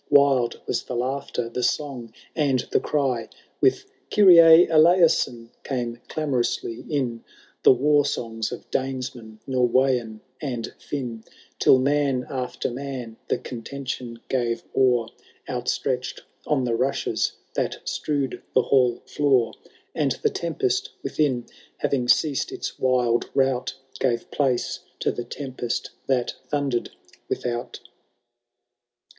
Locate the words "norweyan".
9.47-10.21